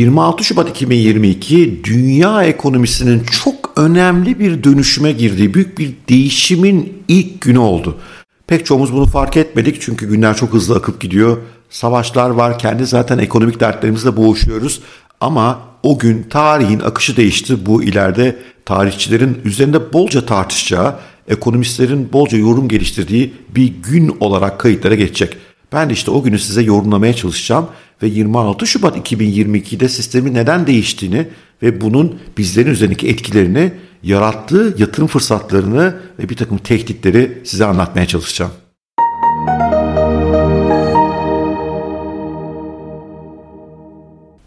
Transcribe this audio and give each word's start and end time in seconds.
26 0.00 0.44
Şubat 0.44 0.70
2022 0.70 1.84
dünya 1.84 2.44
ekonomisinin 2.44 3.22
çok 3.44 3.72
önemli 3.76 4.38
bir 4.38 4.64
dönüşüme 4.64 5.12
girdiği 5.12 5.54
büyük 5.54 5.78
bir 5.78 5.92
değişimin 6.08 7.02
ilk 7.08 7.40
günü 7.40 7.58
oldu. 7.58 7.98
Pek 8.46 8.66
çoğumuz 8.66 8.92
bunu 8.92 9.06
fark 9.06 9.36
etmedik 9.36 9.80
çünkü 9.80 10.08
günler 10.08 10.36
çok 10.36 10.52
hızlı 10.52 10.76
akıp 10.76 11.00
gidiyor. 11.00 11.38
Savaşlar 11.70 12.30
var, 12.30 12.58
kendi 12.58 12.86
zaten 12.86 13.18
ekonomik 13.18 13.60
dertlerimizle 13.60 14.16
boğuşuyoruz. 14.16 14.80
Ama 15.20 15.60
o 15.82 15.98
gün 15.98 16.22
tarihin 16.22 16.80
akışı 16.80 17.16
değişti. 17.16 17.66
Bu 17.66 17.82
ileride 17.82 18.36
tarihçilerin 18.64 19.38
üzerinde 19.44 19.92
bolca 19.92 20.26
tartışacağı, 20.26 20.94
ekonomistlerin 21.28 22.12
bolca 22.12 22.38
yorum 22.38 22.68
geliştirdiği 22.68 23.34
bir 23.54 23.66
gün 23.66 24.16
olarak 24.20 24.60
kayıtlara 24.60 24.94
geçecek. 24.94 25.36
Ben 25.72 25.90
de 25.90 25.92
işte 25.92 26.10
o 26.10 26.22
günü 26.22 26.38
size 26.38 26.62
yorumlamaya 26.62 27.14
çalışacağım 27.14 27.66
ve 28.02 28.06
26 28.06 28.66
Şubat 28.66 29.10
2022'de 29.10 29.88
sistemin 29.88 30.34
neden 30.34 30.66
değiştiğini 30.66 31.26
ve 31.62 31.80
bunun 31.80 32.18
bizlerin 32.38 32.70
üzerindeki 32.70 33.08
etkilerini, 33.08 33.72
yarattığı 34.02 34.74
yatırım 34.78 35.08
fırsatlarını 35.08 35.96
ve 36.18 36.28
bir 36.28 36.36
takım 36.36 36.58
tehditleri 36.58 37.38
size 37.44 37.64
anlatmaya 37.64 38.06
çalışacağım. 38.06 38.52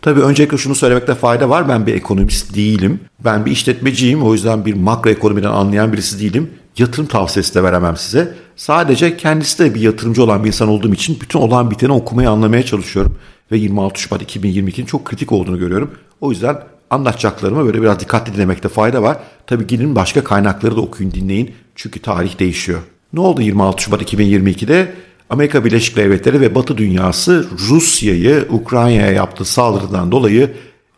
Tabii 0.02 0.22
öncelikle 0.22 0.58
şunu 0.58 0.76
söylemekte 0.76 1.16
fayda 1.16 1.50
var. 1.50 1.70
Ben 1.70 1.88
bir 1.88 1.94
ekonomist 1.94 2.56
değilim. 2.56 3.00
Ben 3.26 3.46
bir 3.46 3.52
işletmeciyim. 3.52 4.24
O 4.24 4.34
yüzden 4.34 4.66
bir 4.66 4.74
makro 4.74 5.10
ekonomiden 5.10 5.50
anlayan 5.50 5.94
birisi 5.94 6.20
değilim. 6.20 6.50
Yatırım 6.78 7.06
tavsiyesi 7.06 7.56
de 7.56 7.64
veremem 7.64 7.98
size. 7.98 8.36
Sadece 8.56 9.18
kendisi 9.18 9.60
de 9.60 9.76
bir 9.76 9.82
yatırımcı 9.82 10.24
olan 10.24 10.44
bir 10.44 10.48
insan 10.48 10.68
olduğum 10.68 10.94
için 10.94 11.18
bütün 11.22 11.40
olan 11.40 11.72
biteni 11.72 11.92
okumaya 11.92 12.32
anlamaya 12.32 12.64
çalışıyorum. 12.64 13.18
Ve 13.52 13.58
26 13.58 14.02
Şubat 14.02 14.36
2022'nin 14.36 14.86
çok 14.86 15.06
kritik 15.06 15.32
olduğunu 15.32 15.60
görüyorum. 15.60 15.92
O 16.22 16.32
yüzden 16.32 16.60
anlatacaklarımı 16.90 17.66
böyle 17.66 17.82
biraz 17.82 18.00
dikkatli 18.00 18.34
dinlemekte 18.34 18.70
fayda 18.70 19.04
var. 19.04 19.18
Tabii 19.48 19.68
gidin 19.68 19.96
başka 19.96 20.24
kaynakları 20.24 20.76
da 20.76 20.82
okuyun 20.82 21.12
dinleyin. 21.12 21.56
Çünkü 21.76 22.00
tarih 22.00 22.40
değişiyor. 22.40 22.80
Ne 23.14 23.20
oldu 23.20 23.42
26 23.42 23.84
Şubat 23.84 24.14
2022'de? 24.14 24.94
Amerika 25.30 25.66
Birleşik 25.66 25.96
Devletleri 25.98 26.42
ve 26.42 26.56
Batı 26.56 26.78
dünyası 26.78 27.48
Rusya'yı 27.70 28.48
Ukrayna'ya 28.50 29.12
yaptığı 29.12 29.46
saldırıdan 29.46 30.12
dolayı 30.12 30.54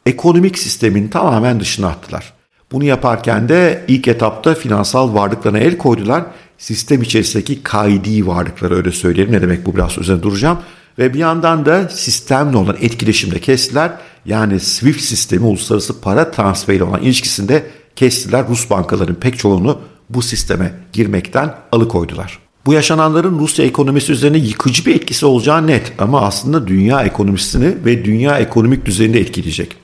ekonomik 0.05 0.57
sistemin 0.57 1.07
tamamen 1.07 1.59
dışına 1.59 1.87
attılar. 1.87 2.34
Bunu 2.75 2.83
yaparken 2.83 3.49
de 3.49 3.85
ilk 3.87 4.07
etapta 4.07 4.55
finansal 4.55 5.13
varlıklarına 5.13 5.59
el 5.59 5.77
koydular. 5.77 6.23
Sistem 6.57 7.01
içerisindeki 7.01 7.63
kaydi 7.63 8.27
varlıkları 8.27 8.75
öyle 8.75 8.91
söyleyelim. 8.91 9.33
Ne 9.33 9.41
demek 9.41 9.65
bu 9.65 9.75
biraz 9.75 9.97
üzerine 9.97 10.23
duracağım. 10.23 10.59
Ve 10.99 11.13
bir 11.13 11.19
yandan 11.19 11.65
da 11.65 11.89
sistemle 11.89 12.57
olan 12.57 12.77
etkileşimde 12.81 13.39
kestiler. 13.39 13.91
Yani 14.25 14.59
SWIFT 14.59 15.01
sistemi 15.01 15.45
uluslararası 15.45 16.01
para 16.01 16.31
transferi 16.31 16.83
olan 16.83 17.01
ilişkisinde 17.01 17.63
kestiler. 17.95 18.47
Rus 18.47 18.69
bankaların 18.69 19.15
pek 19.15 19.37
çoğunu 19.37 19.79
bu 20.09 20.21
sisteme 20.21 20.73
girmekten 20.93 21.55
alıkoydular. 21.71 22.39
Bu 22.65 22.73
yaşananların 22.73 23.39
Rusya 23.39 23.65
ekonomisi 23.65 24.11
üzerine 24.11 24.37
yıkıcı 24.37 24.85
bir 24.85 24.95
etkisi 24.95 25.25
olacağı 25.25 25.67
net 25.67 25.93
ama 25.99 26.21
aslında 26.21 26.67
dünya 26.67 27.03
ekonomisini 27.03 27.85
ve 27.85 28.05
dünya 28.05 28.39
ekonomik 28.39 28.85
düzenini 28.85 29.17
etkileyecek. 29.17 29.75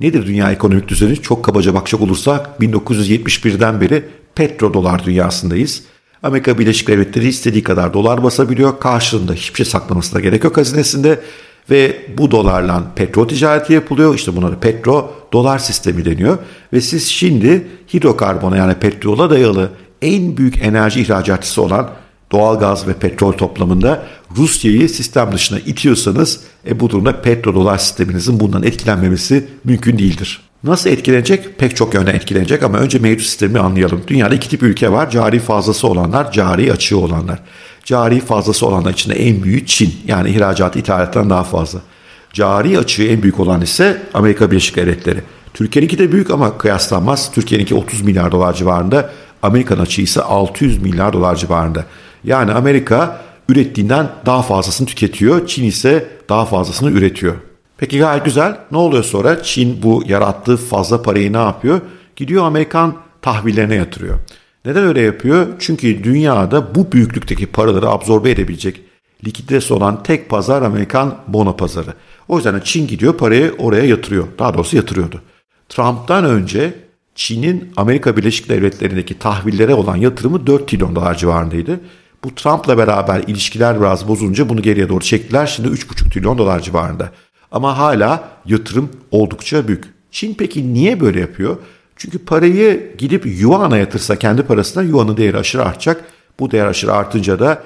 Nedir 0.00 0.26
dünya 0.26 0.52
ekonomik 0.52 0.88
düzeni? 0.88 1.16
Çok 1.16 1.44
kabaca 1.44 1.74
bakacak 1.74 2.00
olursak 2.00 2.50
1971'den 2.60 3.80
beri 3.80 4.04
petrodolar 4.34 5.04
dünyasındayız. 5.04 5.82
Amerika 6.22 6.58
Birleşik 6.58 6.88
Devletleri 6.88 7.28
istediği 7.28 7.62
kadar 7.62 7.94
dolar 7.94 8.22
basabiliyor. 8.22 8.80
Karşılığında 8.80 9.32
hiçbir 9.32 9.56
şey 9.56 9.66
saklamasına 9.66 10.20
gerek 10.20 10.44
yok 10.44 10.56
hazinesinde. 10.56 11.20
Ve 11.70 11.96
bu 12.18 12.30
dolarla 12.30 12.82
petrol 12.96 13.28
ticareti 13.28 13.72
yapılıyor. 13.72 14.14
İşte 14.14 14.36
buna 14.36 14.52
da 14.52 14.60
petro 14.60 15.14
dolar 15.32 15.58
sistemi 15.58 16.04
deniyor. 16.04 16.38
Ve 16.72 16.80
siz 16.80 17.06
şimdi 17.06 17.66
hidrokarbona 17.94 18.56
yani 18.56 18.74
petrola 18.74 19.30
dayalı 19.30 19.70
en 20.02 20.36
büyük 20.36 20.62
enerji 20.62 21.00
ihracatçısı 21.00 21.62
olan 21.62 21.90
doğalgaz 22.32 22.88
ve 22.88 22.92
petrol 22.92 23.32
toplamında 23.32 24.06
Rusya'yı 24.36 24.88
sistem 24.88 25.32
dışına 25.32 25.58
itiyorsanız 25.58 26.40
e 26.68 26.80
bu 26.80 26.90
durumda 26.90 27.22
petrodolar 27.22 27.78
sisteminizin 27.78 28.40
bundan 28.40 28.62
etkilenmemesi 28.62 29.46
mümkün 29.64 29.98
değildir. 29.98 30.40
Nasıl 30.64 30.90
etkilenecek? 30.90 31.58
Pek 31.58 31.76
çok 31.76 31.94
yönden 31.94 32.14
etkilenecek 32.14 32.62
ama 32.62 32.78
önce 32.78 32.98
mevcut 32.98 33.26
sistemi 33.26 33.58
anlayalım. 33.58 34.02
Dünyada 34.06 34.34
iki 34.34 34.48
tip 34.48 34.62
ülke 34.62 34.92
var. 34.92 35.10
Cari 35.10 35.38
fazlası 35.40 35.88
olanlar, 35.88 36.32
cari 36.32 36.72
açığı 36.72 36.98
olanlar. 36.98 37.38
Cari 37.84 38.20
fazlası 38.20 38.66
olanlar 38.66 38.92
içinde 38.92 39.14
en 39.14 39.42
büyük 39.42 39.68
Çin. 39.68 39.94
Yani 40.06 40.30
ihracat 40.30 40.76
ithalattan 40.76 41.30
daha 41.30 41.44
fazla. 41.44 41.80
Cari 42.32 42.78
açığı 42.78 43.02
en 43.02 43.22
büyük 43.22 43.40
olan 43.40 43.60
ise 43.62 44.02
Amerika 44.14 44.50
Birleşik 44.50 44.76
Devletleri. 44.76 45.22
Türkiye'ninki 45.54 45.98
de 45.98 46.12
büyük 46.12 46.30
ama 46.30 46.58
kıyaslanmaz. 46.58 47.32
Türkiye'ninki 47.32 47.74
30 47.74 48.02
milyar 48.02 48.32
dolar 48.32 48.54
civarında. 48.54 49.10
Amerikan 49.42 49.78
açığı 49.78 50.02
ise 50.02 50.22
600 50.22 50.82
milyar 50.82 51.12
dolar 51.12 51.36
civarında. 51.36 51.84
Yani 52.24 52.52
Amerika 52.52 53.20
ürettiğinden 53.50 54.08
daha 54.26 54.42
fazlasını 54.42 54.86
tüketiyor. 54.86 55.46
Çin 55.46 55.64
ise 55.64 56.08
daha 56.28 56.44
fazlasını 56.44 56.90
üretiyor. 56.90 57.34
Peki 57.78 57.98
gayet 57.98 58.24
güzel. 58.24 58.58
Ne 58.70 58.78
oluyor 58.78 59.04
sonra? 59.04 59.42
Çin 59.42 59.82
bu 59.82 60.02
yarattığı 60.06 60.56
fazla 60.56 61.02
parayı 61.02 61.32
ne 61.32 61.36
yapıyor? 61.36 61.80
Gidiyor 62.16 62.44
Amerikan 62.44 62.94
tahvillerine 63.22 63.74
yatırıyor. 63.74 64.18
Neden 64.64 64.84
öyle 64.84 65.00
yapıyor? 65.00 65.46
Çünkü 65.58 66.04
dünyada 66.04 66.74
bu 66.74 66.92
büyüklükteki 66.92 67.46
paraları 67.46 67.88
absorbe 67.88 68.30
edebilecek 68.30 68.80
likiditesi 69.26 69.74
olan 69.74 70.02
tek 70.02 70.28
pazar 70.28 70.62
Amerikan 70.62 71.18
bono 71.28 71.56
pazarı. 71.56 71.94
O 72.28 72.36
yüzden 72.36 72.60
Çin 72.64 72.86
gidiyor 72.86 73.16
parayı 73.16 73.54
oraya 73.58 73.84
yatırıyor. 73.84 74.26
Daha 74.38 74.54
doğrusu 74.54 74.76
yatırıyordu. 74.76 75.22
Trump'tan 75.68 76.24
önce 76.24 76.74
Çin'in 77.14 77.72
Amerika 77.76 78.16
Birleşik 78.16 78.48
Devletleri'ndeki 78.48 79.18
tahvillere 79.18 79.74
olan 79.74 79.96
yatırımı 79.96 80.46
4 80.46 80.68
trilyon 80.68 80.96
dolar 80.96 81.14
civarındaydı. 81.14 81.80
Bu 82.24 82.34
Trump'la 82.34 82.78
beraber 82.78 83.22
ilişkiler 83.26 83.80
biraz 83.80 84.08
bozulunca 84.08 84.48
bunu 84.48 84.62
geriye 84.62 84.88
doğru 84.88 85.00
çektiler. 85.00 85.46
Şimdi 85.46 85.68
3,5 85.68 86.10
trilyon 86.10 86.38
dolar 86.38 86.60
civarında. 86.60 87.10
Ama 87.52 87.78
hala 87.78 88.28
yatırım 88.46 88.90
oldukça 89.10 89.68
büyük. 89.68 89.84
Çin 90.10 90.34
peki 90.34 90.74
niye 90.74 91.00
böyle 91.00 91.20
yapıyor? 91.20 91.56
Çünkü 91.96 92.18
parayı 92.18 92.96
gidip 92.98 93.26
yuan'a 93.26 93.76
yatırsa 93.76 94.16
kendi 94.16 94.42
parasına 94.42 94.82
yuanın 94.82 95.16
değeri 95.16 95.36
aşırı 95.36 95.64
artacak. 95.64 96.04
Bu 96.40 96.50
değer 96.50 96.66
aşırı 96.66 96.92
artınca 96.92 97.38
da 97.40 97.62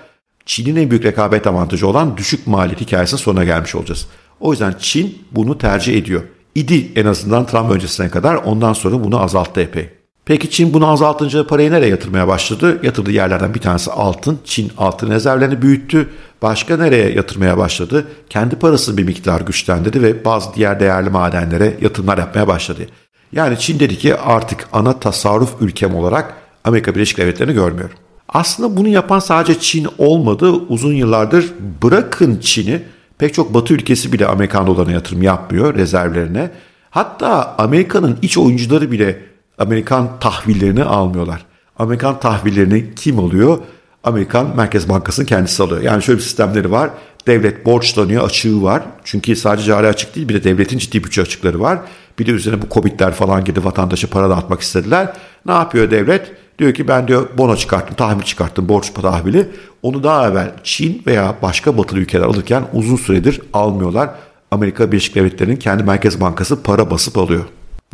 Çin'in 0.46 0.76
en 0.76 0.90
büyük 0.90 1.04
rekabet 1.04 1.46
avantajı 1.46 1.86
olan 1.86 2.16
düşük 2.16 2.46
maliyet 2.46 2.80
hikayesinin 2.80 3.20
sonuna 3.20 3.44
gelmiş 3.44 3.74
olacağız. 3.74 4.08
O 4.40 4.50
yüzden 4.52 4.74
Çin 4.78 5.18
bunu 5.32 5.58
tercih 5.58 5.98
ediyor. 5.98 6.22
İdi 6.54 6.92
en 6.96 7.06
azından 7.06 7.46
Trump 7.46 7.70
öncesine 7.70 8.08
kadar 8.08 8.34
ondan 8.34 8.72
sonra 8.72 9.04
bunu 9.04 9.22
azalttı 9.22 9.60
epey. 9.60 10.03
Peki 10.26 10.50
Çin 10.50 10.74
bunu 10.74 10.86
azaltınca 10.86 11.46
parayı 11.46 11.70
nereye 11.72 11.88
yatırmaya 11.88 12.28
başladı? 12.28 12.80
Yatırdığı 12.82 13.10
yerlerden 13.10 13.54
bir 13.54 13.60
tanesi 13.60 13.90
altın. 13.90 14.38
Çin 14.44 14.72
altın 14.78 15.10
rezervlerini 15.10 15.62
büyüttü. 15.62 16.08
Başka 16.42 16.76
nereye 16.76 17.12
yatırmaya 17.12 17.58
başladı? 17.58 18.06
Kendi 18.30 18.56
parasını 18.56 18.96
bir 18.96 19.04
miktar 19.04 19.40
güçlendirdi 19.40 20.02
ve 20.02 20.24
bazı 20.24 20.54
diğer 20.54 20.80
değerli 20.80 21.10
madenlere 21.10 21.76
yatırımlar 21.80 22.18
yapmaya 22.18 22.48
başladı. 22.48 22.86
Yani 23.32 23.58
Çin 23.58 23.80
dedi 23.80 23.98
ki 23.98 24.16
artık 24.16 24.68
ana 24.72 25.00
tasarruf 25.00 25.50
ülkem 25.60 25.94
olarak 25.94 26.34
Amerika 26.64 26.94
Birleşik 26.94 27.18
Devletleri'ni 27.18 27.54
görmüyorum. 27.54 27.96
Aslında 28.28 28.76
bunu 28.76 28.88
yapan 28.88 29.18
sadece 29.18 29.60
Çin 29.60 29.88
olmadı. 29.98 30.50
Uzun 30.50 30.92
yıllardır 30.92 31.52
bırakın 31.82 32.38
Çin'i 32.40 32.82
pek 33.18 33.34
çok 33.34 33.54
batı 33.54 33.74
ülkesi 33.74 34.12
bile 34.12 34.26
Amerikan 34.26 34.66
dolarına 34.66 34.92
yatırım 34.92 35.22
yapmıyor 35.22 35.74
rezervlerine. 35.74 36.50
Hatta 36.90 37.54
Amerika'nın 37.58 38.18
iç 38.22 38.38
oyuncuları 38.38 38.92
bile 38.92 39.33
Amerikan 39.58 40.18
tahvillerini 40.20 40.84
almıyorlar. 40.84 41.44
Amerikan 41.78 42.20
tahvillerini 42.20 42.94
kim 42.94 43.18
alıyor? 43.18 43.58
Amerikan 44.04 44.56
Merkez 44.56 44.88
Bankası'nın 44.88 45.26
kendisi 45.26 45.62
alıyor. 45.62 45.82
Yani 45.82 46.02
şöyle 46.02 46.18
bir 46.18 46.22
sistemleri 46.22 46.70
var. 46.70 46.90
Devlet 47.26 47.66
borçlanıyor, 47.66 48.24
açığı 48.24 48.62
var. 48.62 48.82
Çünkü 49.04 49.36
sadece 49.36 49.66
cari 49.66 49.86
açık 49.86 50.16
değil 50.16 50.28
bir 50.28 50.34
de 50.34 50.44
devletin 50.44 50.78
ciddi 50.78 51.04
bütçe 51.04 51.22
açıkları 51.22 51.60
var. 51.60 51.78
Bir 52.18 52.26
de 52.26 52.30
üzerine 52.30 52.62
bu 52.62 52.66
Covid'ler 52.74 53.12
falan 53.12 53.44
gibi 53.44 53.64
vatandaşa 53.64 54.08
para 54.08 54.30
dağıtmak 54.30 54.60
istediler. 54.60 55.12
Ne 55.46 55.52
yapıyor 55.52 55.90
devlet? 55.90 56.32
Diyor 56.58 56.74
ki 56.74 56.88
ben 56.88 57.08
diyor 57.08 57.28
bono 57.38 57.56
çıkarttım, 57.56 57.96
tahvil 57.96 58.22
çıkarttım, 58.22 58.68
borç 58.68 58.90
tahvili. 58.90 59.48
Onu 59.82 60.04
daha 60.04 60.28
evvel 60.28 60.52
Çin 60.64 61.02
veya 61.06 61.34
başka 61.42 61.78
batılı 61.78 62.00
ülkeler 62.00 62.24
alırken 62.24 62.64
uzun 62.72 62.96
süredir 62.96 63.40
almıyorlar. 63.52 64.10
Amerika 64.50 64.92
Birleşik 64.92 65.14
Devletleri'nin 65.14 65.56
kendi 65.56 65.82
Merkez 65.82 66.20
Bankası 66.20 66.62
para 66.62 66.90
basıp 66.90 67.18
alıyor. 67.18 67.44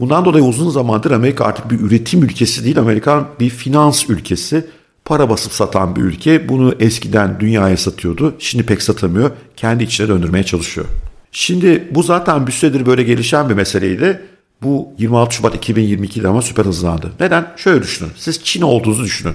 Bundan 0.00 0.25
dolayı 0.25 0.44
uzun 0.44 0.70
zamandır 0.70 1.11
Amerika 1.11 1.44
artık 1.44 1.70
bir 1.70 1.81
üretim 1.81 2.23
ülkesi 2.23 2.64
değil, 2.64 2.79
Amerikan 2.79 3.29
bir 3.41 3.50
finans 3.50 4.11
ülkesi. 4.11 4.67
Para 5.05 5.31
basıp 5.31 5.52
satan 5.52 5.97
bir 5.97 6.00
ülke. 6.00 6.49
Bunu 6.49 6.75
eskiden 6.81 7.41
dünyaya 7.41 7.76
satıyordu. 7.76 8.35
Şimdi 8.38 8.67
pek 8.67 8.82
satamıyor. 8.82 9.31
Kendi 9.56 9.85
içine 9.85 10.08
döndürmeye 10.08 10.44
çalışıyor. 10.44 10.87
Şimdi 11.32 11.88
bu 11.91 12.02
zaten 12.02 12.47
bir 12.47 12.52
süredir 12.52 12.87
böyle 12.87 13.02
gelişen 13.02 13.49
bir 13.49 13.55
meseleydi. 13.55 14.20
Bu 14.62 14.88
26 14.99 15.35
Şubat 15.35 15.69
2022'de 15.69 16.29
ama 16.29 16.43
süper 16.43 16.64
hızlandı. 16.64 17.12
Neden? 17.20 17.52
Şöyle 17.56 17.82
düşünün. 17.82 18.11
Siz 18.17 18.44
Çin 18.44 18.62
olduğunuzu 18.62 19.05
düşünün. 19.05 19.35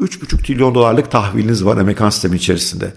3,5 0.00 0.42
trilyon 0.42 0.74
dolarlık 0.74 1.10
tahviliniz 1.10 1.64
var 1.64 1.76
Amerikan 1.76 2.10
sistemi 2.10 2.36
içerisinde. 2.36 2.92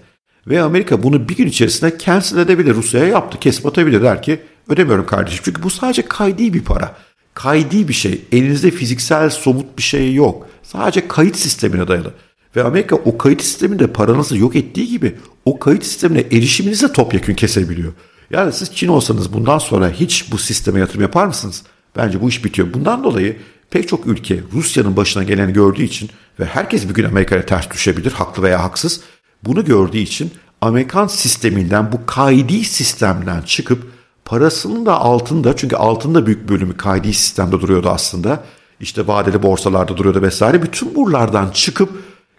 Ve 0.46 0.62
Amerika 0.62 1.02
bunu 1.02 1.28
bir 1.28 1.36
gün 1.36 1.46
içerisinde 1.46 1.98
cancel 2.04 2.38
edebilir. 2.38 2.74
Rusya'ya 2.74 3.06
yaptı. 3.06 3.38
Kesip 3.40 3.66
atabilir 3.66 4.02
der 4.02 4.22
ki 4.22 4.40
ödemiyorum 4.68 5.06
kardeşim. 5.06 5.40
Çünkü 5.44 5.62
bu 5.62 5.70
sadece 5.70 6.02
kaydi 6.02 6.54
bir 6.54 6.64
para. 6.64 6.96
Kaydi 7.34 7.88
bir 7.88 7.92
şey. 7.92 8.24
Elinizde 8.32 8.70
fiziksel 8.70 9.30
somut 9.30 9.78
bir 9.78 9.82
şey 9.82 10.14
yok. 10.14 10.46
Sadece 10.62 11.08
kayıt 11.08 11.36
sistemine 11.36 11.88
dayalı. 11.88 12.12
Ve 12.56 12.64
Amerika 12.64 12.96
o 12.96 13.18
kayıt 13.18 13.42
sisteminde 13.42 13.86
paranızı 13.86 14.38
yok 14.38 14.56
ettiği 14.56 14.88
gibi 14.88 15.16
o 15.44 15.58
kayıt 15.58 15.84
sistemine 15.84 16.20
erişiminizi 16.20 16.88
de 16.88 16.92
topyekün 16.92 17.34
kesebiliyor. 17.34 17.92
Yani 18.30 18.52
siz 18.52 18.74
Çin 18.74 18.88
olsanız 18.88 19.32
bundan 19.32 19.58
sonra 19.58 19.90
hiç 19.90 20.32
bu 20.32 20.38
sisteme 20.38 20.80
yatırım 20.80 21.02
yapar 21.02 21.26
mısınız? 21.26 21.62
Bence 21.96 22.20
bu 22.20 22.28
iş 22.28 22.44
bitiyor. 22.44 22.74
Bundan 22.74 23.04
dolayı 23.04 23.36
pek 23.70 23.88
çok 23.88 24.06
ülke 24.06 24.40
Rusya'nın 24.52 24.96
başına 24.96 25.22
geleni 25.22 25.52
gördüğü 25.52 25.82
için 25.82 26.10
ve 26.40 26.44
herkes 26.44 26.88
bir 26.88 26.94
gün 26.94 27.04
Amerika'ya 27.04 27.46
ters 27.46 27.70
düşebilir 27.70 28.12
haklı 28.12 28.42
veya 28.42 28.62
haksız. 28.62 29.00
Bunu 29.44 29.64
gördüğü 29.64 29.98
için 29.98 30.30
Amerikan 30.60 31.06
sisteminden 31.06 31.92
bu 31.92 32.06
kaydi 32.06 32.64
sistemden 32.64 33.42
çıkıp 33.42 33.93
parasının 34.24 34.86
da 34.86 35.00
altında 35.00 35.56
çünkü 35.56 35.76
altında 35.76 36.26
büyük 36.26 36.48
bölümü 36.48 36.76
kaydi 36.76 37.14
sistemde 37.14 37.60
duruyordu 37.60 37.88
aslında. 37.88 38.44
İşte 38.80 39.06
vadeli 39.06 39.42
borsalarda 39.42 39.96
duruyordu 39.96 40.22
vesaire. 40.22 40.62
Bütün 40.62 40.94
buralardan 40.94 41.50
çıkıp 41.50 41.90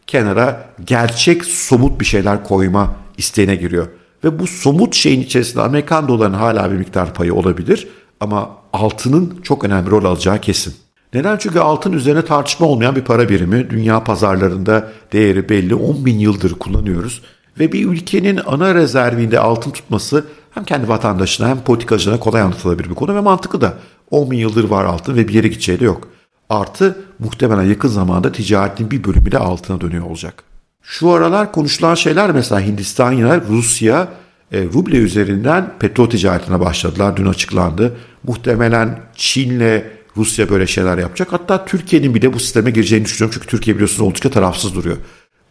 kenara 0.07 0.69
gerçek 0.85 1.45
somut 1.45 1.99
bir 1.99 2.05
şeyler 2.05 2.43
koyma 2.43 2.95
isteğine 3.17 3.55
giriyor. 3.55 3.87
Ve 4.23 4.39
bu 4.39 4.47
somut 4.47 4.95
şeyin 4.95 5.21
içerisinde 5.21 5.61
Amerikan 5.61 6.07
dolarının 6.07 6.37
hala 6.37 6.71
bir 6.71 6.77
miktar 6.77 7.13
payı 7.13 7.33
olabilir 7.33 7.87
ama 8.19 8.49
altının 8.73 9.39
çok 9.43 9.63
önemli 9.63 9.91
rol 9.91 10.05
alacağı 10.05 10.41
kesin. 10.41 10.75
Neden? 11.13 11.37
Çünkü 11.37 11.59
altın 11.59 11.93
üzerine 11.93 12.21
tartışma 12.25 12.67
olmayan 12.67 12.95
bir 12.95 13.01
para 13.01 13.29
birimi. 13.29 13.69
Dünya 13.69 14.03
pazarlarında 14.03 14.91
değeri 15.13 15.49
belli. 15.49 15.75
10 15.75 16.05
bin 16.05 16.19
yıldır 16.19 16.53
kullanıyoruz. 16.53 17.21
Ve 17.59 17.71
bir 17.71 17.85
ülkenin 17.89 18.39
ana 18.45 18.75
rezervinde 18.75 19.39
altın 19.39 19.71
tutması 19.71 20.25
hem 20.51 20.63
kendi 20.63 20.87
vatandaşına 20.87 21.47
hem 21.47 21.59
politikacına 21.59 22.19
kolay 22.19 22.41
anlatılabilir 22.41 22.89
bir 22.89 22.95
konu 22.95 23.15
ve 23.15 23.21
mantıklı 23.21 23.61
da. 23.61 23.73
10 24.11 24.31
bin 24.31 24.37
yıldır 24.37 24.63
var 24.63 24.85
altın 24.85 25.15
ve 25.15 25.27
bir 25.27 25.33
yere 25.33 25.47
gideceği 25.47 25.79
de 25.79 25.85
yok. 25.85 26.07
Artı 26.49 26.97
muhtemelen 27.19 27.63
yakın 27.63 27.89
zamanda 27.89 28.31
ticaretin 28.31 28.91
bir 28.91 29.03
bölümü 29.03 29.31
de 29.31 29.37
altına 29.37 29.81
dönüyor 29.81 30.05
olacak. 30.05 30.43
Şu 30.81 31.09
aralar 31.09 31.51
konuşulan 31.51 31.95
şeyler 31.95 32.31
mesela 32.31 32.61
Hindistan 32.61 33.11
yine 33.11 33.41
Rusya 33.41 34.07
e, 34.51 34.63
ruble 34.63 34.97
üzerinden 34.97 35.73
petrol 35.79 36.09
ticaretine 36.09 36.59
başladılar. 36.59 37.17
Dün 37.17 37.25
açıklandı. 37.25 37.97
Muhtemelen 38.23 38.99
Çin'le 39.15 39.83
Rusya 40.17 40.49
böyle 40.49 40.67
şeyler 40.67 40.97
yapacak. 40.97 41.33
Hatta 41.33 41.65
Türkiye'nin 41.65 42.15
bile 42.15 42.33
bu 42.33 42.39
sisteme 42.39 42.71
gireceğini 42.71 43.05
düşünüyorum. 43.05 43.33
Çünkü 43.33 43.47
Türkiye 43.47 43.75
biliyorsunuz 43.75 44.01
oldukça 44.01 44.29
tarafsız 44.29 44.75
duruyor. 44.75 44.97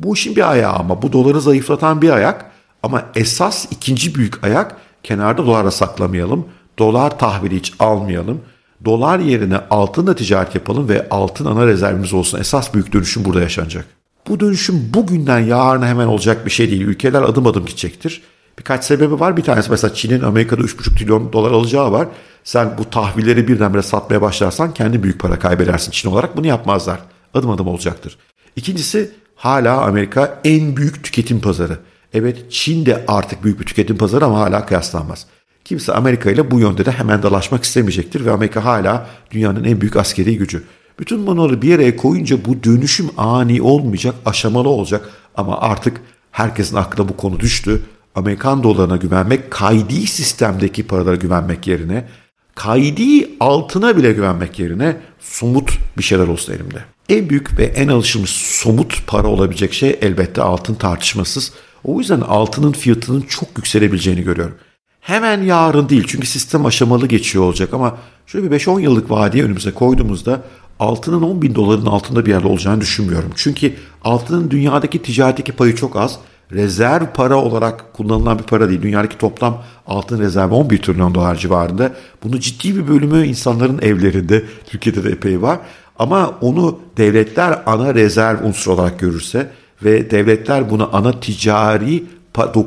Bu 0.01 0.15
işin 0.15 0.37
bir 0.37 0.51
ayağı 0.51 0.73
ama 0.73 1.03
bu 1.03 1.13
doları 1.13 1.41
zayıflatan 1.41 2.03
bir 2.03 2.11
ayak. 2.11 2.51
Ama 2.83 3.03
esas 3.15 3.67
ikinci 3.71 4.15
büyük 4.15 4.45
ayak 4.45 4.77
kenarda 5.03 5.47
dolara 5.47 5.71
saklamayalım. 5.71 6.47
Dolar 6.79 7.19
tahvili 7.19 7.57
hiç 7.57 7.75
almayalım. 7.79 8.41
Dolar 8.85 9.19
yerine 9.19 9.59
altınla 9.71 10.15
ticaret 10.15 10.55
yapalım 10.55 10.89
ve 10.89 11.09
altın 11.11 11.45
ana 11.45 11.67
rezervimiz 11.67 12.13
olsun. 12.13 12.41
Esas 12.41 12.75
büyük 12.75 12.93
dönüşüm 12.93 13.25
burada 13.25 13.41
yaşanacak. 13.41 13.87
Bu 14.29 14.41
dönüşüm 14.41 14.91
bugünden 14.95 15.39
yarına 15.39 15.87
hemen 15.87 16.07
olacak 16.07 16.47
bir 16.47 16.51
şey 16.51 16.71
değil. 16.71 16.83
Ülkeler 16.83 17.23
adım 17.23 17.47
adım 17.47 17.67
gidecektir. 17.67 18.23
Birkaç 18.59 18.85
sebebi 18.85 19.21
var. 19.21 19.37
Bir 19.37 19.43
tanesi 19.43 19.71
mesela 19.71 19.95
Çin'in 19.95 20.21
Amerika'da 20.21 20.63
3,5 20.63 20.99
trilyon 20.99 21.33
dolar 21.33 21.51
alacağı 21.51 21.93
var. 21.93 22.09
Sen 22.45 22.79
bu 22.79 22.91
tahvilleri 22.91 23.49
birdenbire 23.49 23.83
satmaya 23.83 24.23
başlarsan 24.23 24.75
kendi 24.75 25.03
büyük 25.03 25.21
para 25.21 25.39
kaybedersin 25.39 25.91
Çin 25.91 26.11
olarak. 26.11 26.37
Bunu 26.37 26.47
yapmazlar. 26.47 27.01
Adım 27.35 27.51
adım 27.51 27.69
olacaktır. 27.69 28.19
İkincisi 28.57 29.11
hala 29.35 29.81
Amerika 29.83 30.41
en 30.45 30.77
büyük 30.77 31.05
tüketim 31.05 31.41
pazarı. 31.41 31.79
Evet 32.15 32.53
Çin 32.53 32.87
de 32.87 33.05
artık 33.09 33.45
büyük 33.45 33.61
bir 33.61 33.65
tüketim 33.65 33.99
pazarı 33.99 34.25
ama 34.25 34.41
hala 34.41 34.67
kıyaslanmaz. 34.67 35.27
Kimse 35.65 35.93
Amerika 35.93 36.31
ile 36.31 36.51
bu 36.51 36.61
yönde 36.61 36.87
de 36.87 36.91
hemen 36.91 37.23
dalaşmak 37.23 37.65
istemeyecektir 37.65 38.25
ve 38.25 38.31
Amerika 38.31 38.65
hala 38.65 39.07
dünyanın 39.31 39.65
en 39.65 39.81
büyük 39.81 39.97
askeri 39.97 40.39
gücü. 40.39 40.65
Bütün 40.99 41.27
bunları 41.27 41.63
bir 41.63 41.75
araya 41.75 41.97
koyunca 41.97 42.45
bu 42.45 42.65
dönüşüm 42.65 43.11
ani 43.17 43.63
olmayacak, 43.63 44.15
aşamalı 44.27 44.69
olacak 44.69 45.11
ama 45.35 45.61
artık 45.61 46.01
herkesin 46.31 46.77
aklına 46.77 47.09
bu 47.09 47.17
konu 47.17 47.41
düştü. 47.41 47.83
Amerikan 48.15 48.63
dolarına 48.63 48.97
güvenmek, 48.97 49.51
kaydi 49.51 50.07
sistemdeki 50.07 50.87
paralara 50.87 51.15
güvenmek 51.15 51.67
yerine, 51.67 52.09
kaydi 52.55 53.31
altına 53.41 53.97
bile 53.97 54.13
güvenmek 54.13 54.59
yerine 54.59 54.97
somut 55.21 55.79
bir 55.99 56.03
şeyler 56.03 56.29
olsun 56.29 56.53
elimde. 56.53 56.85
En 57.09 57.31
büyük 57.31 57.59
ve 57.59 57.65
en 57.65 57.89
alışılmış 57.89 58.31
somut 58.31 59.07
para 59.07 59.29
olabilecek 59.29 59.73
şey 59.73 59.99
elbette 60.03 60.43
altın 60.43 60.75
tartışmasız. 60.75 61.53
O 61.85 61.99
yüzden 61.99 62.21
altının 62.21 62.73
fiyatının 62.73 63.21
çok 63.21 63.49
yükselebileceğini 63.57 64.23
görüyorum. 64.23 64.55
Hemen 65.01 65.43
yarın 65.43 65.89
değil 65.89 66.05
çünkü 66.07 66.27
sistem 66.27 66.67
aşamalı 66.67 67.07
geçiyor 67.07 67.45
olacak 67.45 67.75
ama 67.75 67.99
şöyle 68.27 68.51
bir 68.51 68.61
5-10 68.61 68.81
yıllık 68.81 69.11
vadeye 69.11 69.45
önümüze 69.45 69.71
koyduğumuzda 69.71 70.43
altının 70.79 71.23
10 71.23 71.43
bin 71.43 71.55
doların 71.55 71.87
altında 71.87 72.27
bir 72.27 72.31
yerde 72.31 72.49
olacağını 72.49 72.81
düşünmüyorum. 72.81 73.31
Çünkü 73.37 73.75
altının 74.05 74.51
dünyadaki 74.51 75.03
ticaretteki 75.03 75.53
payı 75.53 75.77
çok 75.77 75.97
az. 75.97 76.19
Rezerv 76.53 77.07
para 77.15 77.37
olarak 77.37 77.95
kullanılan 77.95 78.39
bir 78.39 78.45
para 78.45 78.69
değil. 78.69 78.83
Dünyadaki 78.83 79.19
toplam 79.19 79.63
altın 79.87 80.21
rezervi 80.21 80.55
11 80.55 80.83
trilyon 80.83 81.15
dolar 81.15 81.37
civarında. 81.37 81.93
Bunu 82.25 82.41
ciddi 82.41 82.77
bir 82.77 82.89
bölümü 82.89 83.27
insanların 83.27 83.79
evlerinde, 83.83 84.45
Türkiye'de 84.67 85.05
de 85.05 85.11
epey 85.11 85.43
var. 85.43 85.59
Ama 85.99 86.39
onu 86.41 86.79
devletler 86.97 87.63
ana 87.67 87.95
rezerv 87.95 88.45
unsur 88.45 88.73
olarak 88.73 88.99
görürse 88.99 89.51
ve 89.85 90.11
devletler 90.11 90.71
bunu 90.71 90.91
ana 90.93 91.21
ticari 91.21 92.05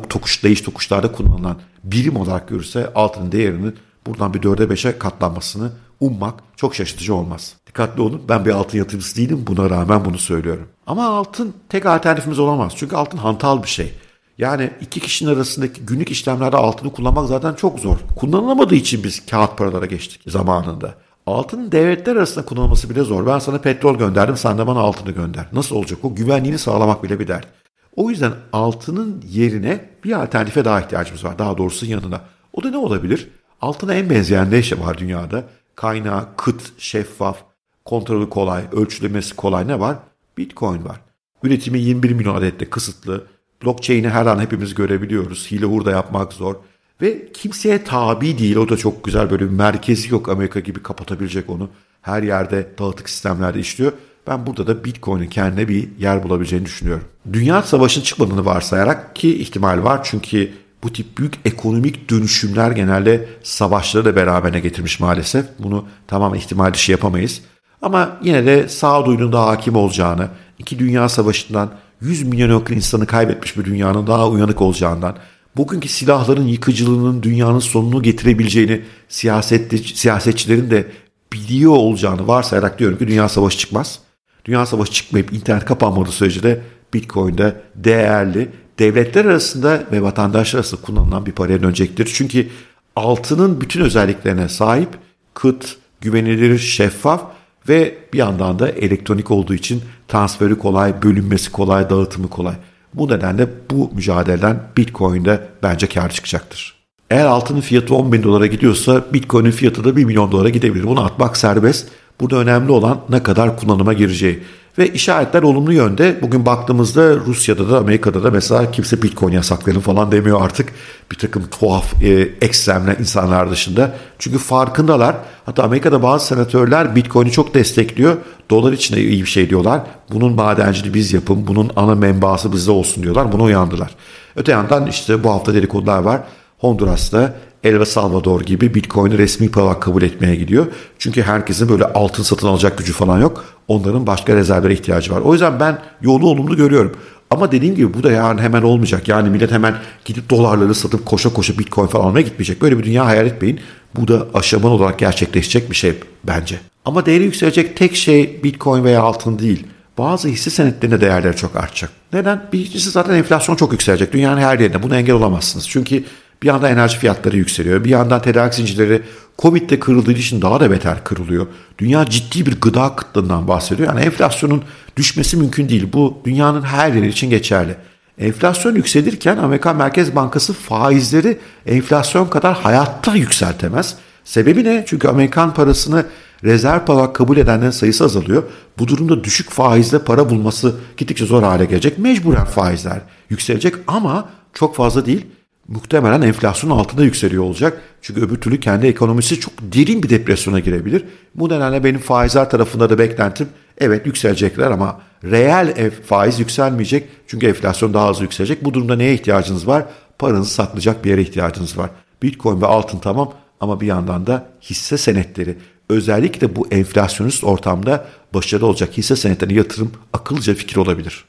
tokuş, 0.09 0.43
değiş 0.43 0.61
tokuşlarda 0.61 1.11
kullanılan 1.11 1.57
birim 1.83 2.15
olarak 2.15 2.47
görürse 2.47 2.93
altının 2.95 3.31
değerinin 3.31 3.75
buradan 4.07 4.33
bir 4.33 4.43
dörde 4.43 4.69
beşe 4.69 4.97
katlanmasını 4.97 5.71
ummak 5.99 6.33
çok 6.55 6.75
şaşırtıcı 6.75 7.15
olmaz. 7.15 7.55
Dikkatli 7.67 8.01
olun 8.01 8.21
ben 8.29 8.45
bir 8.45 8.51
altın 8.51 8.77
yatırımcısı 8.77 9.17
değilim 9.17 9.43
buna 9.47 9.69
rağmen 9.69 10.05
bunu 10.05 10.17
söylüyorum. 10.17 10.67
Ama 10.87 11.07
altın 11.07 11.53
tek 11.69 11.85
alternatifimiz 11.85 12.39
olamaz. 12.39 12.73
Çünkü 12.75 12.95
altın 12.95 13.17
hantal 13.17 13.63
bir 13.63 13.67
şey. 13.67 13.93
Yani 14.37 14.71
iki 14.81 14.99
kişinin 14.99 15.29
arasındaki 15.35 15.81
günlük 15.81 16.11
işlemlerde 16.11 16.57
altını 16.57 16.91
kullanmak 16.93 17.27
zaten 17.27 17.53
çok 17.53 17.79
zor. 17.79 17.97
Kullanılamadığı 18.15 18.75
için 18.75 19.03
biz 19.03 19.25
kağıt 19.25 19.57
paralara 19.57 19.85
geçtik 19.85 20.21
zamanında. 20.27 20.95
Altının 21.27 21.71
devletler 21.71 22.15
arasında 22.15 22.45
kullanılması 22.45 22.89
bile 22.89 23.03
zor. 23.03 23.25
Ben 23.25 23.39
sana 23.39 23.61
petrol 23.61 23.97
gönderdim 23.97 24.37
sen 24.37 24.57
de 24.57 24.67
bana 24.67 24.79
altını 24.79 25.11
gönder. 25.11 25.45
Nasıl 25.53 25.75
olacak 25.75 25.99
o? 26.05 26.15
Güvenliğini 26.15 26.57
sağlamak 26.57 27.03
bile 27.03 27.19
bir 27.19 27.27
dert. 27.27 27.47
O 27.95 28.09
yüzden 28.09 28.31
altının 28.53 29.23
yerine 29.29 29.89
bir 30.03 30.11
alternatife 30.11 30.65
daha 30.65 30.81
ihtiyacımız 30.81 31.23
var. 31.23 31.39
Daha 31.39 31.57
doğrusu 31.57 31.85
yanına. 31.85 32.21
O 32.53 32.63
da 32.63 32.69
ne 32.69 32.77
olabilir? 32.77 33.29
Altına 33.61 33.93
en 33.93 34.09
benzeyen 34.09 34.51
ne 34.51 34.63
şey 34.63 34.79
var 34.79 34.97
dünyada? 34.97 35.43
Kaynağı 35.75 36.35
kıt, 36.37 36.61
şeffaf, 36.77 37.37
kontrolü 37.85 38.29
kolay, 38.29 38.63
ölçülemesi 38.71 39.35
kolay 39.35 39.67
ne 39.67 39.79
var? 39.79 39.97
Bitcoin 40.37 40.85
var. 40.85 41.01
Üretimi 41.43 41.79
21 41.79 42.11
milyon 42.11 42.35
adette 42.35 42.69
kısıtlı. 42.69 43.27
Blockchain'i 43.63 44.09
her 44.09 44.25
an 44.25 44.39
hepimiz 44.39 44.75
görebiliyoruz. 44.75 45.51
Hile 45.51 45.65
hurda 45.65 45.91
yapmak 45.91 46.33
zor. 46.33 46.55
Ve 47.01 47.31
kimseye 47.33 47.83
tabi 47.83 48.37
değil. 48.37 48.55
O 48.55 48.69
da 48.69 48.77
çok 48.77 49.03
güzel 49.03 49.29
böyle 49.29 49.45
bir 49.45 49.55
merkezi 49.55 50.13
yok 50.13 50.29
Amerika 50.29 50.59
gibi 50.59 50.83
kapatabilecek 50.83 51.49
onu. 51.49 51.69
Her 52.01 52.23
yerde 52.23 52.67
dağıtık 52.79 53.09
sistemlerde 53.09 53.59
işliyor. 53.59 53.91
Ben 54.27 54.45
burada 54.45 54.67
da 54.67 54.83
Bitcoin'in 54.83 55.29
kendine 55.29 55.67
bir 55.67 55.89
yer 55.99 56.23
bulabileceğini 56.23 56.65
düşünüyorum. 56.65 57.03
Dünya 57.33 57.61
savaşının 57.61 58.03
çıkmadığını 58.03 58.45
varsayarak 58.45 59.15
ki 59.15 59.41
ihtimal 59.41 59.83
var 59.83 60.01
çünkü 60.03 60.51
bu 60.83 60.93
tip 60.93 61.17
büyük 61.17 61.33
ekonomik 61.45 62.09
dönüşümler 62.09 62.71
genelde 62.71 63.29
savaşları 63.43 64.05
da 64.05 64.15
beraberine 64.15 64.59
getirmiş 64.59 64.99
maalesef. 64.99 65.45
Bunu 65.59 65.85
tamamen 66.07 66.37
ihtimal 66.37 66.73
dışı 66.73 66.91
yapamayız. 66.91 67.41
Ama 67.81 68.17
yine 68.23 68.45
de 68.45 68.69
sağduyunun 68.69 69.31
daha 69.31 69.47
hakim 69.47 69.75
olacağını, 69.75 70.27
iki 70.59 70.79
dünya 70.79 71.09
savaşından 71.09 71.69
100 72.01 72.23
milyon 72.23 72.59
yakın 72.59 72.75
insanı 72.75 73.05
kaybetmiş 73.05 73.57
bir 73.57 73.65
dünyanın 73.65 74.07
daha 74.07 74.29
uyanık 74.29 74.61
olacağından, 74.61 75.15
bugünkü 75.57 75.87
silahların 75.87 76.47
yıkıcılığının 76.47 77.23
dünyanın 77.23 77.59
sonunu 77.59 78.03
getirebileceğini 78.03 78.81
siyasette, 79.09 79.77
siyasetçilerin 79.77 80.71
de 80.71 80.91
biliyor 81.33 81.71
olacağını 81.71 82.27
varsayarak 82.27 82.79
diyorum 82.79 82.97
ki 82.97 83.07
dünya 83.07 83.29
savaşı 83.29 83.57
çıkmaz. 83.57 83.99
Dünya 84.45 84.65
savaşı 84.65 84.91
çıkmayıp 84.91 85.33
internet 85.33 85.65
kapanmadığı 85.65 86.11
sürece 86.11 86.43
de 86.43 86.61
Bitcoin'de 86.93 87.61
değerli 87.75 88.49
devletler 88.79 89.25
arasında 89.25 89.83
ve 89.91 90.01
vatandaşlar 90.01 90.59
arasında 90.59 90.81
kullanılan 90.81 91.25
bir 91.25 91.31
paraya 91.31 91.63
dönecektir. 91.63 92.11
Çünkü 92.13 92.47
altının 92.95 93.61
bütün 93.61 93.81
özelliklerine 93.81 94.49
sahip, 94.49 94.89
kıt, 95.33 95.77
güvenilir, 96.01 96.59
şeffaf 96.59 97.23
ve 97.69 97.97
bir 98.13 98.17
yandan 98.17 98.59
da 98.59 98.69
elektronik 98.69 99.31
olduğu 99.31 99.53
için 99.53 99.81
transferi 100.07 100.57
kolay, 100.57 101.03
bölünmesi 101.03 101.51
kolay, 101.51 101.89
dağıtımı 101.89 102.29
kolay. 102.29 102.55
Bu 102.97 103.07
nedenle 103.07 103.47
bu 103.71 103.91
mücadeleden 103.95 104.59
Bitcoin'de 104.77 105.41
bence 105.63 105.87
kar 105.87 106.09
çıkacaktır. 106.09 106.77
Eğer 107.09 107.25
altının 107.25 107.61
fiyatı 107.61 107.95
10 107.95 108.11
bin 108.11 108.23
dolara 108.23 108.45
gidiyorsa 108.45 109.05
Bitcoin'in 109.13 109.51
fiyatı 109.51 109.83
da 109.83 109.95
1 109.95 110.05
milyon 110.05 110.31
dolara 110.31 110.49
gidebilir. 110.49 110.83
Bunu 110.83 111.05
atmak 111.05 111.37
serbest. 111.37 111.87
Burada 112.19 112.35
önemli 112.35 112.71
olan 112.71 112.99
ne 113.09 113.23
kadar 113.23 113.57
kullanıma 113.57 113.93
gireceği. 113.93 114.43
Ve 114.77 114.93
işaretler 114.93 115.43
olumlu 115.43 115.73
yönde. 115.73 116.21
Bugün 116.21 116.45
baktığımızda 116.45 117.15
Rusya'da 117.15 117.69
da 117.69 117.77
Amerika'da 117.77 118.23
da 118.23 118.31
mesela 118.31 118.71
kimse 118.71 119.01
Bitcoin 119.01 119.33
yasaklayalım 119.33 119.81
falan 119.81 120.11
demiyor 120.11 120.41
artık. 120.41 120.73
Bir 121.11 121.17
takım 121.17 121.47
tuhaf, 121.47 122.03
e, 122.03 122.09
ekstremler 122.41 122.97
insanlar 122.99 123.51
dışında. 123.51 123.95
Çünkü 124.19 124.37
farkındalar. 124.37 125.15
Hatta 125.45 125.63
Amerika'da 125.63 126.03
bazı 126.03 126.25
senatörler 126.25 126.95
Bitcoin'i 126.95 127.31
çok 127.31 127.53
destekliyor. 127.53 128.17
Dolar 128.49 128.73
için 128.73 128.95
de 128.95 129.01
iyi 129.01 129.21
bir 129.21 129.29
şey 129.29 129.49
diyorlar. 129.49 129.81
Bunun 130.13 130.33
madenciliği 130.33 130.93
biz 130.93 131.13
yapın, 131.13 131.47
bunun 131.47 131.71
ana 131.75 131.95
menbaası 131.95 132.53
bizde 132.53 132.71
olsun 132.71 133.03
diyorlar. 133.03 133.31
Buna 133.31 133.43
uyandılar. 133.43 133.95
Öte 134.35 134.51
yandan 134.51 134.87
işte 134.87 135.23
bu 135.23 135.29
hafta 135.29 135.53
dedikodular 135.53 135.99
var. 135.99 136.21
Honduras'ta 136.57 137.35
El 137.63 137.85
Salvador 137.85 138.41
gibi 138.41 138.73
Bitcoin'i 138.73 139.17
resmi 139.17 139.51
para 139.51 139.79
kabul 139.79 140.01
etmeye 140.01 140.35
gidiyor. 140.35 140.65
Çünkü 140.99 141.21
herkesin 141.21 141.69
böyle 141.69 141.85
altın 141.85 142.23
satın 142.23 142.47
alacak 142.47 142.77
gücü 142.77 142.93
falan 142.93 143.21
yok. 143.21 143.45
Onların 143.67 144.07
başka 144.07 144.35
rezervlere 144.35 144.73
ihtiyacı 144.73 145.13
var. 145.13 145.21
O 145.21 145.33
yüzden 145.33 145.59
ben 145.59 145.79
yolu 146.01 146.29
olumlu 146.29 146.57
görüyorum. 146.57 146.91
Ama 147.29 147.51
dediğim 147.51 147.75
gibi 147.75 147.93
bu 147.93 148.03
da 148.03 148.11
yarın 148.11 148.37
hemen 148.37 148.61
olmayacak. 148.61 149.07
Yani 149.07 149.29
millet 149.29 149.51
hemen 149.51 149.75
gidip 150.05 150.29
dolarları 150.29 150.75
satıp 150.75 151.05
koşa 151.05 151.33
koşa 151.33 151.57
bitcoin 151.57 151.87
falan 151.87 152.05
almaya 152.05 152.21
gitmeyecek. 152.21 152.61
Böyle 152.61 152.77
bir 152.77 152.83
dünya 152.83 153.05
hayal 153.05 153.25
etmeyin. 153.25 153.59
Bu 153.95 154.07
da 154.07 154.27
aşaman 154.33 154.71
olarak 154.71 154.99
gerçekleşecek 154.99 155.71
bir 155.71 155.75
şey 155.75 155.93
bence. 156.23 156.59
Ama 156.85 157.05
değeri 157.05 157.23
yükselecek 157.23 157.77
tek 157.77 157.95
şey 157.95 158.43
bitcoin 158.43 158.83
veya 158.83 159.01
altın 159.01 159.39
değil. 159.39 159.67
Bazı 159.97 160.27
hisse 160.27 160.49
senetlerinde 160.49 161.01
değerleri 161.01 161.35
çok 161.35 161.55
artacak. 161.55 161.91
Neden? 162.13 162.41
Birincisi 162.53 162.89
zaten 162.89 163.13
enflasyon 163.15 163.55
çok 163.55 163.71
yükselecek. 163.71 164.13
Dünyanın 164.13 164.41
her 164.41 164.59
yerinde. 164.59 164.83
Buna 164.83 164.97
engel 164.97 165.15
olamazsınız. 165.15 165.69
Çünkü 165.69 166.03
bir 166.43 166.47
yandan 166.47 166.71
enerji 166.71 166.97
fiyatları 166.97 167.37
yükseliyor. 167.37 167.83
Bir 167.83 167.89
yandan 167.89 168.21
tedarik 168.21 168.53
zincirleri 168.53 169.01
Covid'de 169.39 169.79
kırıldığı 169.79 170.11
için 170.11 170.41
daha 170.41 170.59
da 170.59 170.71
beter 170.71 171.03
kırılıyor. 171.03 171.47
Dünya 171.77 172.05
ciddi 172.05 172.45
bir 172.45 172.61
gıda 172.61 172.95
kıtlığından 172.95 173.47
bahsediyor. 173.47 173.87
Yani 173.89 174.01
enflasyonun 174.01 174.63
düşmesi 174.97 175.37
mümkün 175.37 175.69
değil. 175.69 175.89
Bu 175.93 176.21
dünyanın 176.25 176.61
her 176.61 176.93
yeri 176.93 177.07
için 177.07 177.29
geçerli. 177.29 177.75
Enflasyon 178.17 178.75
yükselirken 178.75 179.37
Amerikan 179.37 179.77
Merkez 179.77 180.15
Bankası 180.15 180.53
faizleri 180.53 181.37
enflasyon 181.65 182.27
kadar 182.27 182.53
hayatta 182.53 183.15
yükseltemez. 183.15 183.95
Sebebi 184.23 184.63
ne? 184.63 184.83
Çünkü 184.87 185.07
Amerikan 185.07 185.53
parasını 185.53 186.05
rezerv 186.43 186.85
para 186.85 187.13
kabul 187.13 187.37
edenlerin 187.37 187.71
sayısı 187.71 188.03
azalıyor. 188.03 188.43
Bu 188.79 188.87
durumda 188.87 189.23
düşük 189.23 189.49
faizle 189.49 189.99
para 189.99 190.29
bulması 190.29 190.75
gittikçe 190.97 191.25
zor 191.25 191.43
hale 191.43 191.65
gelecek. 191.65 191.99
Mecburen 191.99 192.45
faizler 192.45 193.01
yükselecek 193.29 193.75
ama 193.87 194.29
çok 194.53 194.75
fazla 194.75 195.05
değil 195.05 195.25
muhtemelen 195.67 196.21
enflasyon 196.21 196.69
altında 196.69 197.03
yükseliyor 197.03 197.43
olacak. 197.43 197.81
Çünkü 198.01 198.21
öbür 198.21 198.35
türlü 198.35 198.59
kendi 198.59 198.87
ekonomisi 198.87 199.39
çok 199.39 199.53
derin 199.61 200.03
bir 200.03 200.09
depresyona 200.09 200.59
girebilir. 200.59 201.05
Bu 201.35 201.49
nedenle 201.49 201.83
benim 201.83 201.99
faizler 201.99 202.49
tarafında 202.49 202.89
da 202.89 202.97
beklentim 202.97 203.47
evet 203.77 204.05
yükselecekler 204.05 204.71
ama 204.71 205.01
reel 205.23 205.91
faiz 205.91 206.39
yükselmeyecek. 206.39 207.09
Çünkü 207.27 207.47
enflasyon 207.47 207.93
daha 207.93 208.09
hızlı 208.09 208.23
yükselecek. 208.23 208.65
Bu 208.65 208.73
durumda 208.73 208.95
neye 208.95 209.13
ihtiyacınız 209.13 209.67
var? 209.67 209.85
Paranızı 210.19 210.53
saklayacak 210.53 211.05
bir 211.05 211.09
yere 211.09 211.21
ihtiyacınız 211.21 211.77
var. 211.77 211.89
Bitcoin 212.23 212.61
ve 212.61 212.65
altın 212.65 212.99
tamam 212.99 213.33
ama 213.59 213.81
bir 213.81 213.87
yandan 213.87 214.27
da 214.27 214.49
hisse 214.61 214.97
senetleri. 214.97 215.57
Özellikle 215.89 216.55
bu 216.55 216.67
enflasyonist 216.71 217.43
ortamda 217.43 218.05
başarılı 218.33 218.67
olacak 218.67 218.89
hisse 218.97 219.15
senetlerine 219.15 219.57
yatırım 219.57 219.91
akıllıca 220.13 220.53
fikir 220.53 220.77
olabilir. 220.77 221.25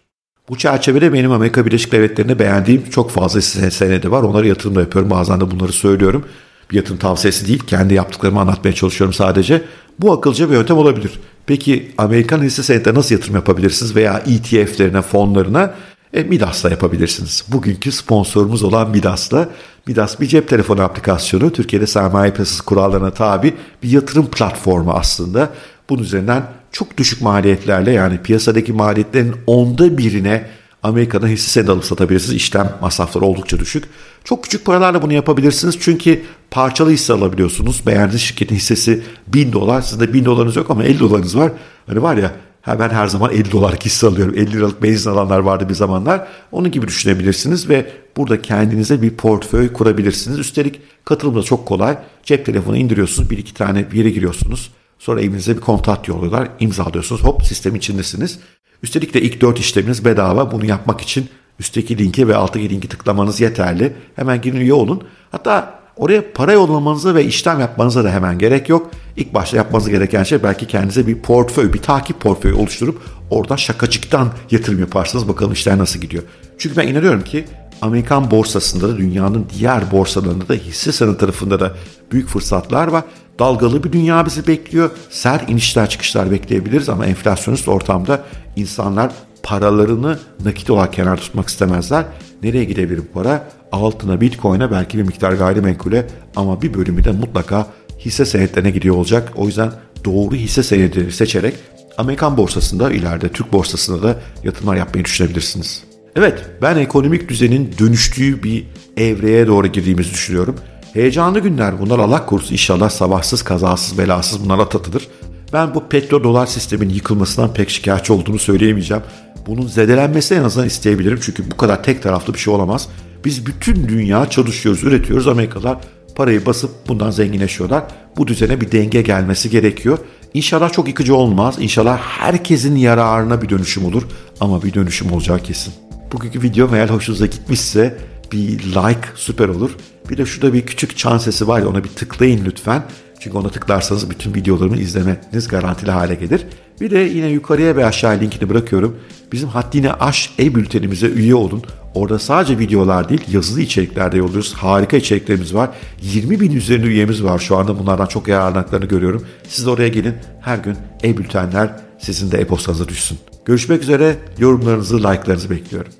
Bu 0.48 0.58
çerçevede 0.58 1.12
benim 1.12 1.32
Amerika 1.32 1.66
Birleşik 1.66 1.92
Devletleri'nde 1.92 2.38
beğendiğim 2.38 2.90
çok 2.90 3.10
fazla 3.10 3.40
senedi 3.40 4.10
var. 4.10 4.22
Onları 4.22 4.48
yatırım 4.48 4.74
da 4.74 4.80
yapıyorum. 4.80 5.10
Bazen 5.10 5.40
de 5.40 5.50
bunları 5.50 5.72
söylüyorum. 5.72 6.24
Bir 6.70 6.76
yatırım 6.76 6.98
tavsiyesi 6.98 7.48
değil. 7.48 7.62
Kendi 7.66 7.94
yaptıklarımı 7.94 8.40
anlatmaya 8.40 8.72
çalışıyorum 8.72 9.14
sadece. 9.14 9.62
Bu 9.98 10.12
akılcı 10.12 10.50
bir 10.50 10.54
yöntem 10.54 10.76
olabilir. 10.76 11.20
Peki 11.46 11.92
Amerikan 11.98 12.42
hisse 12.42 12.62
senetine 12.62 12.94
nasıl 12.94 13.14
yatırım 13.14 13.34
yapabilirsiniz 13.34 13.96
veya 13.96 14.22
ETF'lerine, 14.26 15.02
fonlarına? 15.02 15.74
E, 16.14 16.22
Midas'la 16.22 16.70
yapabilirsiniz. 16.70 17.44
Bugünkü 17.48 17.92
sponsorumuz 17.92 18.62
olan 18.62 18.90
Midas'la. 18.90 19.48
Midas 19.86 20.20
bir 20.20 20.26
cep 20.26 20.48
telefonu 20.48 20.82
aplikasyonu. 20.82 21.52
Türkiye'de 21.52 21.86
sermaye 21.86 22.32
piyasası 22.32 22.64
kurallarına 22.64 23.10
tabi 23.10 23.54
bir 23.82 23.90
yatırım 23.90 24.26
platformu 24.26 24.92
aslında. 24.92 25.50
Bunun 25.90 26.02
üzerinden 26.02 26.42
çok 26.72 26.98
düşük 26.98 27.22
maliyetlerle 27.22 27.92
yani 27.92 28.18
piyasadaki 28.22 28.72
maliyetlerin 28.72 29.34
onda 29.46 29.98
birine 29.98 30.46
Amerika'da 30.82 31.26
hisse 31.26 31.50
senedi 31.50 31.70
alıp 31.70 31.84
satabilirsiniz. 31.84 32.34
İşlem 32.34 32.72
masrafları 32.80 33.24
oldukça 33.24 33.58
düşük. 33.58 33.84
Çok 34.24 34.44
küçük 34.44 34.64
paralarla 34.64 35.02
bunu 35.02 35.12
yapabilirsiniz. 35.12 35.76
Çünkü 35.80 36.22
parçalı 36.50 36.90
hisse 36.90 37.12
alabiliyorsunuz. 37.12 37.86
Beğendiğiniz 37.86 38.20
şirketin 38.20 38.56
hissesi 38.56 39.02
1000 39.26 39.52
dolar. 39.52 39.82
Sizde 39.82 40.12
1000 40.12 40.24
dolarınız 40.24 40.56
yok 40.56 40.70
ama 40.70 40.84
50 40.84 40.98
dolarınız 40.98 41.36
var. 41.36 41.52
Hani 41.86 42.02
var 42.02 42.16
ya 42.16 42.32
ben 42.66 42.88
her 42.88 43.06
zaman 43.06 43.32
50 43.32 43.52
dolarlık 43.52 43.84
hisse 43.84 44.06
alıyorum. 44.06 44.34
50 44.36 44.52
liralık 44.52 44.82
benzin 44.82 45.10
alanlar 45.10 45.38
vardı 45.38 45.68
bir 45.68 45.74
zamanlar. 45.74 46.28
Onun 46.52 46.70
gibi 46.70 46.88
düşünebilirsiniz 46.88 47.68
ve 47.68 47.90
burada 48.16 48.42
kendinize 48.42 49.02
bir 49.02 49.10
portföy 49.10 49.72
kurabilirsiniz. 49.72 50.38
Üstelik 50.38 50.80
katılım 51.04 51.36
da 51.36 51.42
çok 51.42 51.66
kolay. 51.66 51.98
Cep 52.22 52.46
telefonu 52.46 52.76
indiriyorsunuz. 52.76 53.30
Bir 53.30 53.38
iki 53.38 53.54
tane 53.54 53.86
yere 53.92 54.10
giriyorsunuz. 54.10 54.70
Sonra 54.98 55.20
evinize 55.20 55.56
bir 55.56 55.60
kontrat 55.60 56.08
yolluyorlar. 56.08 56.48
imzalıyorsunuz. 56.60 57.24
Hop 57.24 57.44
sistem 57.44 57.74
içindesiniz. 57.74 58.38
Üstelik 58.82 59.14
de 59.14 59.22
ilk 59.22 59.40
4 59.40 59.58
işleminiz 59.58 60.04
bedava. 60.04 60.52
Bunu 60.52 60.64
yapmak 60.64 61.00
için 61.00 61.28
üstteki 61.58 61.98
linki 61.98 62.28
ve 62.28 62.36
alttaki 62.36 62.70
linki 62.70 62.88
tıklamanız 62.88 63.40
yeterli. 63.40 63.92
Hemen 64.16 64.40
girin 64.40 64.60
üye 64.60 64.74
olun. 64.74 65.04
Hatta 65.30 65.77
oraya 65.98 66.32
para 66.32 66.52
yollamanıza 66.52 67.14
ve 67.14 67.24
işlem 67.24 67.60
yapmanıza 67.60 68.04
da 68.04 68.10
hemen 68.10 68.38
gerek 68.38 68.68
yok. 68.68 68.90
İlk 69.16 69.34
başta 69.34 69.56
yapmanız 69.56 69.88
gereken 69.88 70.22
şey 70.22 70.42
belki 70.42 70.66
kendinize 70.66 71.06
bir 71.06 71.18
portföy, 71.18 71.72
bir 71.72 71.82
takip 71.82 72.20
portföyü 72.20 72.54
oluşturup 72.54 73.02
oradan 73.30 73.56
şakacıktan 73.56 74.28
yatırım 74.50 74.78
yaparsınız. 74.80 75.28
Bakalım 75.28 75.52
işler 75.52 75.78
nasıl 75.78 76.00
gidiyor. 76.00 76.22
Çünkü 76.58 76.76
ben 76.76 76.88
inanıyorum 76.88 77.24
ki 77.24 77.44
Amerikan 77.82 78.30
borsasında 78.30 78.88
da 78.88 78.96
dünyanın 78.96 79.46
diğer 79.58 79.90
borsalarında 79.90 80.48
da 80.48 80.54
hisse 80.54 80.92
senedi 80.92 81.18
tarafında 81.18 81.60
da 81.60 81.72
büyük 82.12 82.28
fırsatlar 82.28 82.88
var. 82.88 83.04
Dalgalı 83.38 83.84
bir 83.84 83.92
dünya 83.92 84.26
bizi 84.26 84.46
bekliyor. 84.46 84.90
Sert 85.10 85.50
inişler 85.50 85.88
çıkışlar 85.88 86.30
bekleyebiliriz 86.30 86.88
ama 86.88 87.06
enflasyonist 87.06 87.68
ortamda 87.68 88.24
insanlar 88.56 89.12
paralarını 89.42 90.18
nakit 90.44 90.70
olarak 90.70 90.92
kenar 90.92 91.16
tutmak 91.16 91.48
istemezler. 91.48 92.04
Nereye 92.42 92.64
gidebilir 92.64 92.98
bu 92.98 93.12
para? 93.12 93.48
Altına, 93.72 94.20
bitcoin'e 94.20 94.70
belki 94.70 94.98
bir 94.98 95.02
miktar 95.02 95.32
gayrimenkule 95.32 96.06
ama 96.36 96.62
bir 96.62 96.74
bölümü 96.74 97.04
de 97.04 97.10
mutlaka 97.10 97.66
hisse 97.98 98.24
senetlerine 98.24 98.70
gidiyor 98.70 98.96
olacak. 98.96 99.32
O 99.36 99.46
yüzden 99.46 99.72
doğru 100.04 100.34
hisse 100.34 100.62
senedi 100.62 101.12
seçerek 101.12 101.54
Amerikan 101.98 102.36
borsasında 102.36 102.92
ileride 102.92 103.28
Türk 103.28 103.52
borsasında 103.52 104.02
da 104.02 104.16
yatırımlar 104.44 104.76
yapmayı 104.76 105.04
düşünebilirsiniz. 105.04 105.84
Evet 106.16 106.44
ben 106.62 106.76
ekonomik 106.76 107.28
düzenin 107.28 107.74
dönüştüğü 107.78 108.42
bir 108.42 108.66
evreye 108.96 109.46
doğru 109.46 109.66
girdiğimizi 109.66 110.10
düşünüyorum. 110.10 110.56
Heyecanlı 110.92 111.38
günler 111.38 111.80
bunlar 111.80 111.98
Allah 111.98 112.26
korusun 112.26 112.52
inşallah 112.52 112.90
sabahsız 112.90 113.42
kazasız 113.42 113.98
belasız 113.98 114.44
bunlar 114.44 114.58
atlatılır. 114.58 115.08
Ben 115.52 115.74
bu 115.74 115.78
petro-dolar 115.78 116.46
sistemin 116.46 116.88
yıkılmasından 116.88 117.54
pek 117.54 117.70
şikayetçi 117.70 118.12
olduğunu 118.12 118.38
söyleyemeyeceğim. 118.38 119.02
Bunun 119.46 119.66
zedelenmesini 119.66 120.38
en 120.38 120.44
azından 120.44 120.66
isteyebilirim 120.66 121.18
çünkü 121.22 121.50
bu 121.50 121.56
kadar 121.56 121.82
tek 121.82 122.02
taraflı 122.02 122.34
bir 122.34 122.38
şey 122.38 122.54
olamaz. 122.54 122.88
Biz 123.24 123.46
bütün 123.46 123.88
dünya 123.88 124.30
çalışıyoruz, 124.30 124.84
üretiyoruz. 124.84 125.28
Amerikalılar 125.28 125.78
parayı 126.14 126.46
basıp 126.46 126.70
bundan 126.88 127.10
zenginleşiyorlar. 127.10 127.84
Bu 128.16 128.26
düzene 128.26 128.60
bir 128.60 128.72
denge 128.72 129.02
gelmesi 129.02 129.50
gerekiyor. 129.50 129.98
İnşallah 130.34 130.72
çok 130.72 130.88
yıkıcı 130.88 131.14
olmaz. 131.14 131.56
İnşallah 131.58 131.98
herkesin 131.98 132.76
yararına 132.76 133.42
bir 133.42 133.48
dönüşüm 133.48 133.84
olur. 133.84 134.02
Ama 134.40 134.62
bir 134.62 134.74
dönüşüm 134.74 135.12
olacağı 135.12 135.42
kesin. 135.42 135.74
Bugünkü 136.12 136.42
video 136.42 136.74
eğer 136.74 136.88
hoşunuza 136.88 137.26
gitmişse 137.26 137.98
bir 138.32 138.58
like 138.58 139.08
süper 139.14 139.48
olur. 139.48 139.70
Bir 140.10 140.16
de 140.16 140.26
şurada 140.26 140.52
bir 140.52 140.66
küçük 140.66 140.96
çan 140.96 141.18
sesi 141.18 141.48
var 141.48 141.60
ya 141.60 141.68
ona 141.68 141.84
bir 141.84 141.88
tıklayın 141.88 142.44
lütfen. 142.44 142.82
Çünkü 143.20 143.38
ona 143.38 143.48
tıklarsanız 143.48 144.10
bütün 144.10 144.34
videolarımı 144.34 144.76
izlemeniz 144.76 145.48
garantili 145.48 145.90
hale 145.90 146.14
gelir. 146.14 146.46
Bir 146.80 146.90
de 146.90 146.98
yine 146.98 147.26
yukarıya 147.26 147.76
ve 147.76 147.86
aşağıya 147.86 148.18
linkini 148.18 148.48
bırakıyorum. 148.48 148.96
Bizim 149.32 149.48
Haddini 149.48 149.92
Aş 149.92 150.34
e-bültenimize 150.38 151.06
üye 151.06 151.34
olun. 151.34 151.62
Orada 151.98 152.18
sadece 152.18 152.58
videolar 152.58 153.08
değil 153.08 153.20
yazılı 153.32 153.60
içerikler 153.60 154.12
de 154.12 154.16
yolluyoruz. 154.16 154.54
Harika 154.54 154.96
içeriklerimiz 154.96 155.54
var. 155.54 155.70
20 156.02 156.40
bin 156.40 156.52
üzerinde 156.52 156.86
üyemiz 156.86 157.24
var 157.24 157.38
şu 157.38 157.56
anda. 157.56 157.78
Bunlardan 157.78 158.06
çok 158.06 158.28
yararlandıklarını 158.28 158.86
görüyorum. 158.86 159.26
Siz 159.48 159.66
de 159.66 159.70
oraya 159.70 159.88
gelin. 159.88 160.14
Her 160.40 160.58
gün 160.58 160.76
e-bültenler 161.04 161.70
sizin 161.98 162.30
de 162.30 162.38
e-postanıza 162.38 162.88
düşsün. 162.88 163.18
Görüşmek 163.44 163.82
üzere. 163.82 164.16
Yorumlarınızı, 164.38 164.98
like'larınızı 164.98 165.50
bekliyorum. 165.50 165.92